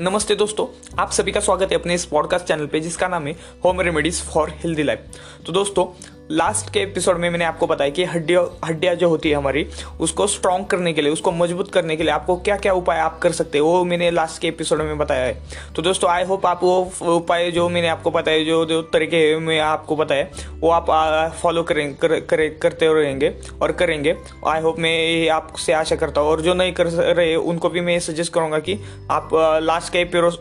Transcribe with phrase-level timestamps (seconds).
[0.00, 0.66] नमस्ते दोस्तों,
[0.98, 3.32] आप सभी का स्वागत है अपने इस पॉडकास्ट चैनल पे, जिसका नाम है
[3.64, 5.04] home remedies for healthy life
[5.46, 5.84] तो दोस्तों
[6.30, 9.66] लास्ट के एपिसोड में मैंने आपको बताया कि हड्डियों हड्डियाँ जो होती है हमारी
[10.00, 13.18] उसको स्ट्रॉन्ग करने के लिए उसको मज़बूत करने के लिए आपको क्या क्या उपाय आप
[13.18, 15.42] कर सकते हैं वो मैंने लास्ट के एपिसोड में बताया है।
[15.76, 19.58] तो दोस्तों आई होप आप वो उपाय जो मैंने आपको बताया जो जो तरीके में
[19.60, 20.26] आपको बताया
[20.60, 23.32] वो आप फॉलो करें कर, कर, करते रहेंगे
[23.62, 27.34] और करेंगे। आई होप मैं ये आपसे आशा करता हूँ और जो नहीं कर रहे
[27.34, 28.78] उनको भी मैं सजेस्ट करूँगा कि
[29.10, 29.30] आप
[29.62, 29.98] लास्ट का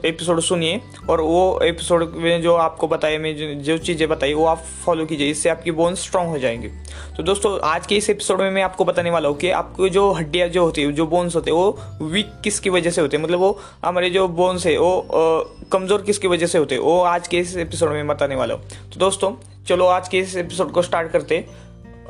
[0.08, 4.64] एपिसोड सुनिए और वो एपिसोड में जो आपको बताया मैं जो चीज़ें बताई वो आप
[4.86, 6.68] फॉलो कीजिए। इससे आपकी बोन स्ट्रांग हो जाएँगे।
[7.18, 10.12] तो दोस्तों, आज के इस एपिसोड में मैं आपको बताने वाला हूँ कि आपको जो
[10.12, 13.24] हड्डियाँ जो होती है, जो बोन्स होते हैं, वो वीक किसकी वजह से होते हैं?
[13.24, 15.06] मतलब वो हमारे जो बोन्स है, वो
[15.72, 16.82] कमज़ोर किसकी वजह से होते हैं?
[16.82, 19.32] वो आज के इस एपिसोड में बताने वाला हूँ। तो दोस्तों,
[19.68, 21.46] चलो आज के इस एपिसोड को स्टार्ट करते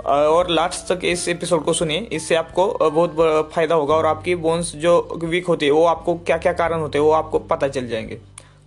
[0.06, 4.76] और लास्ट तक इस एपिसोड को सुनिए। इससे आपको बहुत फ़ायदा होगा और आपकी बोन्स
[4.76, 7.88] जो वीक होती है, वो आपको क्या क्या कारण होते हैं, वो आपको पता चल
[7.88, 8.20] जाएँगे।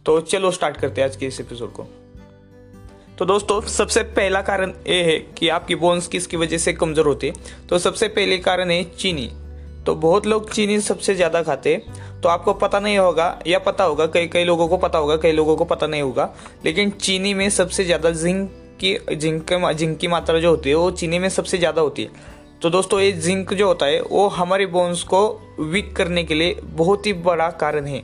[0.07, 1.87] तो चलो स्टार्ट करते हैं आज के इस एपिसोड को।
[3.19, 7.27] तो दोस्तों, सबसे पहला कारण ये है कि आपकी बोन्स किसकी वजह से कमज़ोर होती
[7.27, 7.35] है।
[7.69, 9.31] तो सबसे पहले कारण है चीनी।
[9.87, 13.85] तो बहुत लोग चीनी सबसे ज़्यादा खाते हैं। तो आपको पता नहीं होगा या पता
[13.85, 17.35] होगा, कई कई लोगों को पता होगा, कई लोगों को पता नहीं होगा। लेकिन चीनी
[17.35, 18.51] में सबसे ज़्यादा जिंक
[18.85, 22.11] की, जिंक जिंक की मात्रा जो होती है, वो चीनी में सबसे ज़्यादा होती है।
[22.63, 26.61] तो दोस्तों, ये जिंक जो होता है, वो हमारे बोन्स को वीक करने के लिए
[26.65, 28.03] बहुत ही बड़ा कारण है।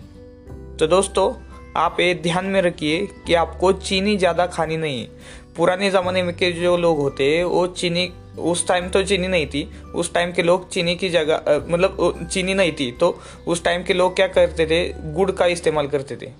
[0.76, 1.32] तो दोस्तों
[1.76, 5.08] आप ये ध्यान में रखिए कि आपको चीनी ज़्यादा खानी नहीं है।
[5.56, 8.08] पुराने ज़माने में के जो लोग होते, वो चीनी,
[8.38, 12.54] उस टाइम तो चीनी नहीं थी। उस टाइम के लोग चीनी की जगह मतलब चीनी
[12.54, 15.12] नहीं थी। तो उस टाइम के लोग क्या करते थे?
[15.12, 16.30] गुड़ का इस्तेमाल करते थे।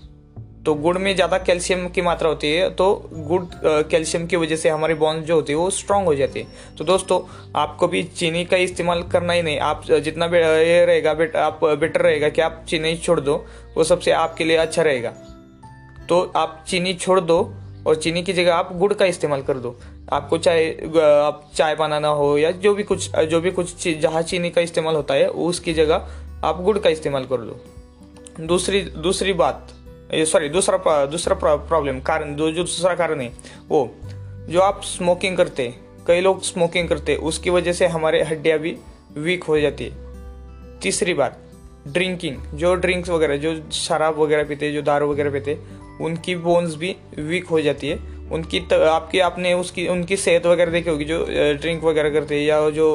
[0.67, 4.69] तो गुड़ में ज़्यादा कैल्शियम की मात्रा होती है तो गुड़ कैल्शियम की वजह से
[4.69, 7.21] हमारी बॉन्स जो होती है वो स्ट्रांग हो जाती है। तो दोस्तों,
[7.57, 12.01] आपको भी चीनी का इस्तेमाल करना ही नहीं। आप जितना ये रहेगा, बेट, आप बेटर
[12.01, 13.35] रहेगा कि आप चीनी छोड़ दो,
[13.77, 15.11] वो सबसे आपके लिए अच्छा रहेगा।
[16.09, 17.39] तो आप चीनी छोड़ दो
[17.87, 19.77] और चीनी की जगह आप गुड़ का इस्तेमाल कर दो।
[20.13, 20.67] आपको चाहे
[21.01, 24.95] आप चाय बनाना हो या जो भी कुछ जो भी कुछ जहाँ चीनी का इस्तेमाल
[24.95, 26.09] होता है, उसकी जगह
[26.45, 27.61] आप गुड़ का इस्तेमाल कर दो
[28.41, 29.73] दूसरी दूसरी बात
[30.25, 33.29] सॉरी दूसरा दूसरा प्रॉब्लम कारण जो दूसरा कारण है
[33.69, 33.89] वो
[34.51, 35.73] जो आप स्मोकिंग करते
[36.07, 38.77] कई लोग स्मोकिंग करते उसकी वजह से हमारे हड्डियाँ भी
[39.17, 39.93] वीक हो जाती है।
[40.81, 41.41] तीसरी बात
[41.89, 45.59] ड्रिंकिंग जो ड्रिंक्स वगैरह जो शराब वगैरह पीते जो दारू वगैरह पीते
[46.01, 47.99] उनकी बोन्स भी वीक हो जाती है।
[48.33, 51.19] उनकी त, आपकी आपने उसकी उनकी सेहत वगैरह देखी होगी जो
[51.61, 52.87] ड्रिंक वगैरह करते या जो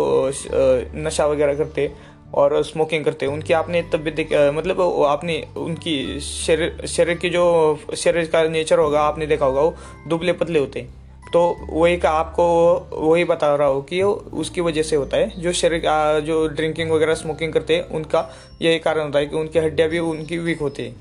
[0.95, 1.91] नशा वगैरह करते
[2.33, 7.79] और स्मोकिंग करते हैं। उनकी आपने तबियत देख मतलब आपने उनकी शरीर शरीर की जो,
[7.97, 9.75] शरीर का नेचर होगा, आपने देखा होगा, वो
[10.07, 10.97] दुबले पतले होते हैं।
[11.33, 12.45] तो वही का आपको
[12.91, 15.81] वही बता रहा हूँ कि उसकी वजह से होता है। जो शरीर
[16.25, 18.29] जो ड्रिंकिंग वगैरह स्मोकिंग करते हैं, उनका
[18.61, 20.95] यही कारण होता है कि उनकी हड्डियाँ भी उनकी वीक होती है।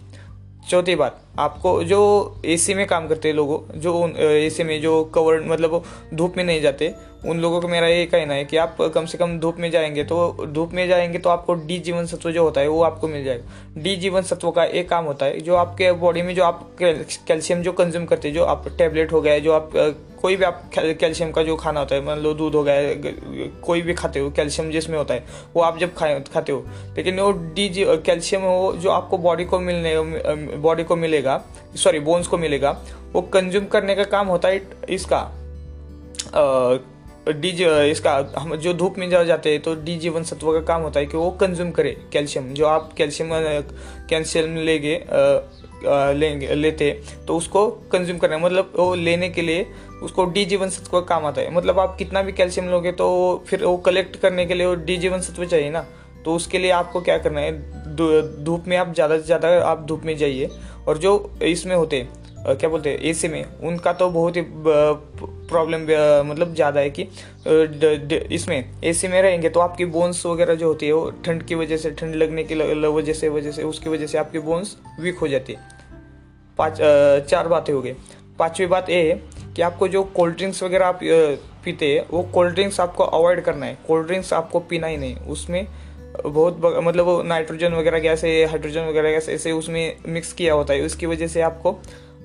[0.70, 2.00] चौथी बात आपको जो
[2.44, 5.82] एसी में काम करते लोगों, जो एसी में जो कवर मतलब
[6.14, 6.94] धूप में नहीं जाते,
[7.26, 10.04] उन लोगों का मेरा ये कहना है कि आप कम से कम धूप में जाएँगे
[10.04, 13.24] तो धूप में जाएँगे तो आपको डी जीवन सत्व जो होता है वो आपको मिल
[13.24, 16.68] जाएगा। डी जीवन सत्व का एक काम होता है जो आपके बॉडी में जो आप
[16.80, 19.70] कैल्शियम जो कंज्यूम करते हैं, जो आप टेबलेट हो गया, जो आप
[20.22, 23.82] कोई भी आप कैल्शियम का जो खाना होता है, मान लो दूध हो गया कोई
[23.82, 25.24] भी खाते हो कैल्शियम जिसमें होता है,
[25.56, 26.64] वो आप जब खाए, खाते हो,
[26.96, 31.27] लेकिन वो डी कैल्शियम हो जो आपको बॉडी को मिलने बॉडी को मिलेगा
[31.76, 32.70] सॉरी बोन्स को मिलेगा,
[33.12, 35.20] वो कंज्यूम करने का काम होता है इसका
[37.30, 37.48] डी
[37.90, 41.00] इसका, हम जो धूप में जा, जाते हैं तो डी जीवन सत्व का काम होता
[41.00, 43.30] है कि वो कंज्यूम करे कैल्शियम जो आप कैल्शियम
[44.10, 44.94] कैल्शियम लेंगे
[46.14, 46.90] लेंगे, लेते
[47.26, 49.66] तो उसको कंज्यूम करना मतलब वो लेने के लिए
[50.02, 53.08] उसको डी जीवन सत्व का काम आता है। मतलब आप कितना भी कैल्शियम लोगे तो
[53.48, 55.84] फिर वो कलेक्ट करने के लिए वो डी जीवन सत्व चाहिए ना
[56.24, 57.52] तो उसके लिए आपको क्या करना है?
[57.98, 60.50] धूप में आप ज़्यादा से ज़्यादा आप धूप में जाइए।
[60.88, 62.06] और जो इसमें होते
[62.40, 64.42] क्या बोलते हैं, एसी में, उनका तो बहुत ही
[65.48, 65.82] प्रॉब्लम
[66.30, 67.02] मतलब ज़्यादा है कि
[68.34, 71.76] इसमें एसी में रहेंगे तो आपकी बोन्स वगैरह जो होती है वो ठंड की वजह
[71.76, 75.28] से, ठंड लगने की वजह से वजह से, उसकी वजह से आपकी बोन्स वीक हो
[75.28, 75.58] जाती है।
[76.58, 76.78] पाँच
[77.24, 77.92] चार बातें हो गई।
[78.38, 79.20] पांचवी बात ये है
[79.56, 81.00] कि आपको जो कोल्ड ड्रिंक्स वगैरह आप
[81.64, 85.16] पीते हैं, वो कोल्ड ड्रिंक्स आपको अवॉइड करना है। कोल्ड ड्रिंक्स आपको पीना ही नहीं,
[85.16, 85.66] उसमें
[86.16, 90.74] बहुत मतलब वो नाइट्रोजन वगैरह गैस है, हाइड्रोजन वगैरह गैस, ऐसे उसमें मिक्स किया होता
[90.74, 91.72] है। उसकी वजह से आपको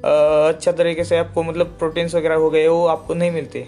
[0.04, 3.68] अच्छा तरीके से आपको मतलब प्रोटीन्स वगैरह हो गए, वो आपको नहीं मिलते।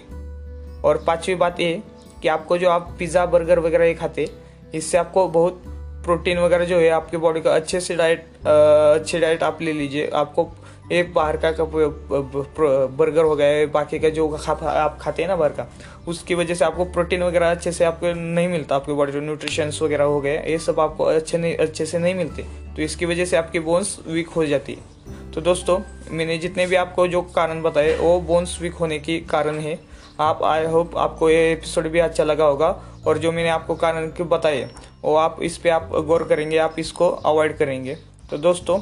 [0.84, 1.82] और पांचवी बात ये
[2.22, 4.28] कि आपको जो आप पिज़्ज़ा बर्गर वगैरह ये खाते,
[4.74, 5.62] इससे आपको बहुत
[6.04, 10.06] प्रोटीन वगैरह जो है, आपके बॉडी का अच्छे से डाइट अच्छी डाइट आप ले लीजिए।
[10.14, 10.44] आपको
[10.92, 15.52] ये बाहर का बर्गर हो गया बाकी का जो खा, आप खाते हैं ना बाहर
[15.52, 15.66] का
[16.08, 19.80] उसकी वजह से आपको प्रोटीन वगैरह अच्छे से आपको नहीं मिलता आपके बॉडी जो न्यूट्रिशंस
[19.82, 22.42] वगैरह हो गए ये सब आपको अच्छे नहीं अच्छे से नहीं मिलते
[22.76, 25.78] तो इसकी वजह से आपकी बोन्स वीक हो जाती है। तो दोस्तों
[26.10, 29.78] मैंने जितने भी आपको जो कारण बताए वो बोन्स वीक होने की कारण है।
[30.20, 32.68] आप आई होप आपको ये एपिसोड भी अच्छा लगा होगा
[33.06, 34.68] और जो मैंने आपको कारण बताए
[35.02, 37.94] वो आप इस पर आप गौर करेंगे आप इसको अवॉइड करेंगे।
[38.30, 38.78] तो दोस्तों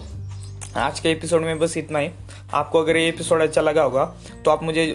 [0.77, 2.11] आज के एपिसोड में बस इतना ही।
[2.55, 4.05] आपको अगर ये एपिसोड अच्छा लगा होगा
[4.45, 4.87] तो आप मुझे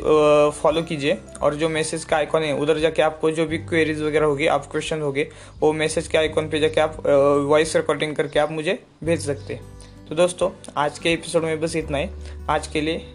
[0.62, 4.26] फॉलो कीजिए और जो मैसेज का आइकॉन है, उधर जाके आपको जो भी क्वेरीज वगैरह
[4.26, 5.28] होगी, आप क्वेश्चन होगे,
[5.60, 6.98] वो मैसेज के आइकॉन पे जाके आप
[7.50, 11.76] वॉइस रिकॉर्डिंग करके आप मुझे भेज सकते हैं। तो दोस्तों, आज के एपिसोड में बस
[11.76, 12.10] इतना ही।
[12.50, 13.06] आज के लिए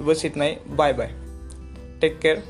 [0.00, 1.14] बस इतना ही। Bye bye
[2.00, 2.42] take care